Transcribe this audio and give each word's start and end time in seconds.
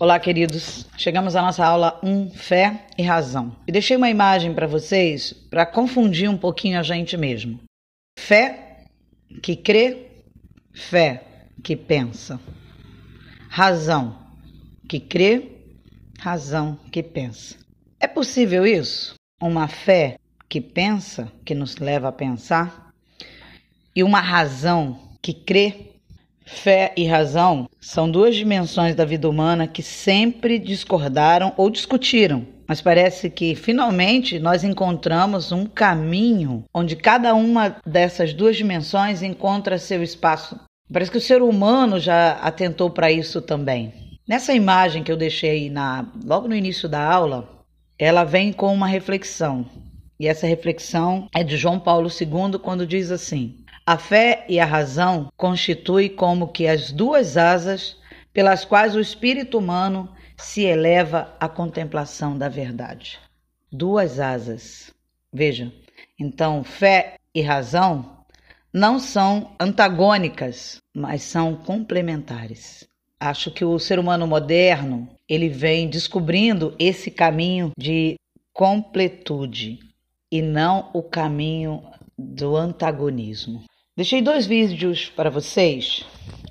Olá, 0.00 0.20
queridos. 0.20 0.86
Chegamos 0.96 1.34
à 1.34 1.42
nossa 1.42 1.66
aula 1.66 1.98
1, 2.04 2.30
Fé 2.30 2.86
e 2.96 3.02
Razão. 3.02 3.56
E 3.66 3.72
deixei 3.72 3.96
uma 3.96 4.08
imagem 4.08 4.54
para 4.54 4.64
vocês 4.64 5.32
para 5.32 5.66
confundir 5.66 6.30
um 6.30 6.38
pouquinho 6.38 6.78
a 6.78 6.84
gente 6.84 7.16
mesmo. 7.16 7.58
Fé 8.16 8.84
que 9.42 9.56
crê, 9.56 10.06
fé 10.72 11.24
que 11.64 11.74
pensa. 11.74 12.38
Razão 13.48 14.16
que 14.88 15.00
crê, 15.00 15.50
razão 16.20 16.78
que 16.92 17.02
pensa. 17.02 17.56
É 17.98 18.06
possível 18.06 18.64
isso? 18.64 19.14
Uma 19.42 19.66
fé 19.66 20.16
que 20.48 20.60
pensa, 20.60 21.32
que 21.44 21.56
nos 21.56 21.76
leva 21.78 22.06
a 22.06 22.12
pensar, 22.12 22.92
e 23.96 24.04
uma 24.04 24.20
razão 24.20 24.96
que 25.20 25.34
crê, 25.34 25.94
Fé 26.50 26.94
e 26.96 27.06
razão 27.06 27.68
são 27.78 28.10
duas 28.10 28.34
dimensões 28.34 28.94
da 28.94 29.04
vida 29.04 29.28
humana 29.28 29.66
que 29.68 29.82
sempre 29.82 30.58
discordaram 30.58 31.52
ou 31.58 31.68
discutiram, 31.68 32.46
mas 32.66 32.80
parece 32.80 33.28
que 33.28 33.54
finalmente 33.54 34.38
nós 34.38 34.64
encontramos 34.64 35.52
um 35.52 35.66
caminho 35.66 36.64
onde 36.72 36.96
cada 36.96 37.34
uma 37.34 37.76
dessas 37.86 38.32
duas 38.32 38.56
dimensões 38.56 39.22
encontra 39.22 39.78
seu 39.78 40.02
espaço. 40.02 40.58
Parece 40.90 41.10
que 41.10 41.18
o 41.18 41.20
ser 41.20 41.42
humano 41.42 42.00
já 42.00 42.32
atentou 42.32 42.88
para 42.88 43.12
isso 43.12 43.42
também. 43.42 43.92
Nessa 44.26 44.54
imagem 44.54 45.04
que 45.04 45.12
eu 45.12 45.18
deixei 45.18 45.68
na, 45.68 46.06
logo 46.24 46.48
no 46.48 46.56
início 46.56 46.88
da 46.88 47.04
aula, 47.04 47.46
ela 47.98 48.24
vem 48.24 48.54
com 48.54 48.72
uma 48.72 48.86
reflexão. 48.86 49.66
E 50.18 50.26
essa 50.26 50.46
reflexão 50.46 51.28
é 51.34 51.44
de 51.44 51.58
João 51.58 51.78
Paulo 51.78 52.08
II, 52.08 52.58
quando 52.58 52.86
diz 52.86 53.10
assim: 53.10 53.54
a 53.88 53.96
fé 53.96 54.44
e 54.50 54.60
a 54.60 54.66
razão 54.66 55.32
constituem 55.34 56.10
como 56.10 56.48
que 56.48 56.66
as 56.66 56.92
duas 56.92 57.38
asas 57.38 57.96
pelas 58.34 58.62
quais 58.62 58.94
o 58.94 59.00
espírito 59.00 59.56
humano 59.56 60.12
se 60.36 60.60
eleva 60.60 61.34
à 61.40 61.48
contemplação 61.48 62.36
da 62.36 62.50
verdade. 62.50 63.18
Duas 63.72 64.20
asas. 64.20 64.92
Veja, 65.32 65.72
então 66.20 66.62
fé 66.62 67.14
e 67.34 67.40
razão 67.40 68.18
não 68.70 68.98
são 68.98 69.56
antagônicas, 69.58 70.82
mas 70.94 71.22
são 71.22 71.56
complementares. 71.56 72.86
Acho 73.18 73.50
que 73.50 73.64
o 73.64 73.78
ser 73.78 73.98
humano 73.98 74.26
moderno, 74.26 75.08
ele 75.26 75.48
vem 75.48 75.88
descobrindo 75.88 76.76
esse 76.78 77.10
caminho 77.10 77.72
de 77.74 78.16
completude 78.52 79.78
e 80.30 80.42
não 80.42 80.90
o 80.92 81.02
caminho 81.02 81.82
do 82.18 82.54
antagonismo. 82.54 83.64
Deixei 83.98 84.22
dois 84.22 84.46
vídeos 84.46 85.10
para 85.16 85.28
vocês. 85.28 86.06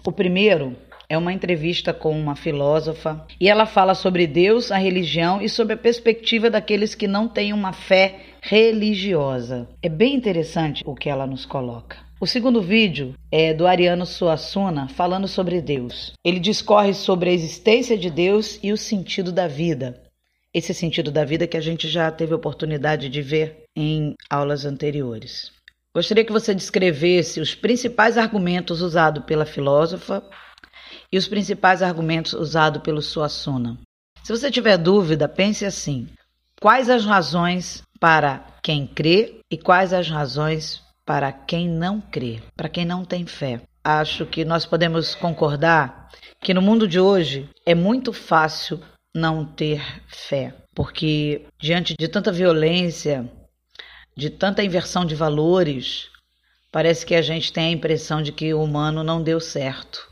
O 0.06 0.12
primeiro 0.12 0.76
é 1.08 1.18
uma 1.18 1.32
entrevista 1.32 1.94
com 1.94 2.12
uma 2.12 2.36
filósofa 2.36 3.26
e 3.40 3.48
ela 3.48 3.66
fala 3.66 3.96
sobre 3.96 4.28
Deus, 4.28 4.70
a 4.70 4.78
religião 4.78 5.42
e 5.42 5.48
sobre 5.48 5.76
a 5.76 5.78
perspectiva 5.78 6.50
daqueles 6.50 6.94
que 6.94 7.08
não 7.08 7.26
têm 7.26 7.54
uma 7.54 7.72
fé 7.72 8.20
religiosa. 8.42 9.66
É 9.82 9.88
bem 9.88 10.14
interessante 10.14 10.84
o 10.86 10.94
que 10.94 11.08
ela 11.08 11.26
nos 11.26 11.46
coloca. 11.46 11.96
O 12.20 12.28
segundo 12.28 12.62
vídeo 12.62 13.14
é 13.32 13.54
do 13.54 13.66
Ariano 13.66 14.06
Suassuna 14.06 14.90
falando 14.90 15.26
sobre 15.26 15.62
Deus. 15.62 16.12
Ele 16.26 16.42
discorre 16.42 16.94
sobre 16.94 17.30
a 17.30 17.34
existência 17.34 17.98
de 17.98 18.10
Deus 18.10 18.60
e 18.62 18.74
o 18.74 18.78
sentido 18.78 19.32
da 19.32 19.48
vida. 19.48 20.04
Esse 20.54 20.74
sentido 20.74 21.12
da 21.12 21.24
vida 21.24 21.48
que 21.48 21.56
a 21.56 21.62
gente 21.62 21.88
já 21.88 22.12
teve 22.12 22.34
oportunidade 22.34 23.08
de 23.08 23.22
ver 23.22 23.64
em 23.74 24.16
aulas 24.30 24.66
anteriores. 24.66 25.56
Gostaria 25.98 26.24
que 26.24 26.32
você 26.32 26.54
descrevesse 26.54 27.42
os 27.42 27.56
principais 27.56 28.20
argumentos 28.20 28.84
usados 28.84 29.24
pela 29.26 29.48
filósofa 29.48 30.22
e 31.12 31.18
os 31.18 31.28
principais 31.28 31.82
argumentos 31.82 32.34
usados 32.34 32.84
pelo 32.84 33.02
Suassuna. 33.02 33.80
Se 34.22 34.32
você 34.32 34.52
tiver 34.52 34.78
dúvida, 34.78 35.28
pense 35.28 35.66
assim: 35.66 36.08
quais 36.62 36.88
as 36.88 37.04
razões 37.04 37.82
para 38.00 38.46
quem 38.62 38.86
crê 38.86 39.40
e 39.50 39.58
quais 39.58 39.92
as 39.92 40.08
razões 40.08 40.84
para 41.04 41.32
quem 41.32 41.68
não 41.68 42.00
crê, 42.00 42.44
para 42.56 42.70
quem 42.70 42.86
não 42.86 43.04
tem 43.04 43.26
fé? 43.26 43.60
Acho 43.84 44.24
que 44.28 44.46
nós 44.46 44.68
podemos 44.68 45.16
concordar 45.16 46.10
que 46.40 46.54
no 46.54 46.62
mundo 46.62 46.88
de 46.88 47.00
hoje 47.00 47.50
é 47.66 47.74
muito 47.74 48.14
fácil 48.14 48.80
não 49.16 49.44
ter 49.44 49.82
fé, 50.08 50.54
porque 50.76 51.48
diante 51.60 51.96
de 52.00 52.08
tanta 52.08 52.32
violência, 52.32 53.28
de 54.18 54.32
tanta 54.32 54.64
inversão 54.64 55.06
de 55.06 55.14
valores, 55.14 56.10
parece 56.72 57.06
que 57.06 57.14
a 57.14 57.22
gente 57.22 57.54
tem 57.54 57.66
a 57.66 57.72
impressão 57.72 58.20
de 58.20 58.32
que 58.32 58.52
o 58.52 58.64
humano 58.64 59.04
não 59.04 59.22
deu 59.22 59.40
certo. 59.40 60.10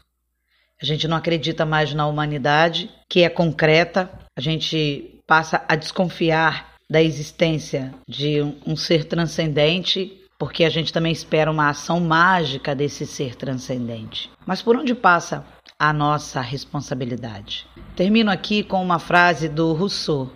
A 0.79 0.85
gente 0.85 1.07
não 1.07 1.17
acredita 1.17 1.65
mais 1.65 1.91
na 1.91 2.05
humanidade, 2.05 2.87
que 3.09 3.23
é 3.23 3.29
concreta, 3.29 4.07
a 4.37 4.41
gente 4.41 5.19
passa 5.25 5.65
a 5.67 5.75
desconfiar 5.75 6.75
da 6.87 7.01
existência 7.01 7.95
de 8.07 8.41
um 8.63 8.75
ser 8.75 9.05
transcendente, 9.05 10.21
porque 10.37 10.63
a 10.63 10.69
gente 10.69 10.93
também 10.93 11.11
espera 11.11 11.49
uma 11.49 11.69
ação 11.69 11.99
mágica 11.99 12.75
desse 12.75 13.07
ser 13.07 13.35
transcendente. 13.35 14.29
Mas 14.45 14.61
por 14.61 14.75
onde 14.75 14.93
passa 14.93 15.43
a 15.79 15.91
nossa 15.91 16.41
responsabilidade? 16.41 17.65
Termino 17.95 18.29
aqui 18.29 18.61
com 18.61 18.83
uma 18.83 18.99
frase 18.99 19.49
do 19.49 19.73
Rousseau: 19.73 20.31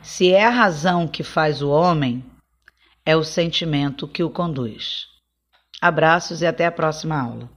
Se 0.00 0.30
é 0.30 0.44
a 0.44 0.50
razão 0.50 1.08
que 1.08 1.24
faz 1.24 1.60
o 1.60 1.70
homem, 1.70 2.24
é 3.08 3.16
o 3.16 3.24
sentimento 3.24 4.06
que 4.06 4.22
o 4.22 4.28
conduz. 4.28 5.06
Abraços 5.80 6.42
e 6.42 6.46
até 6.46 6.66
a 6.66 6.70
próxima 6.70 7.18
aula. 7.18 7.48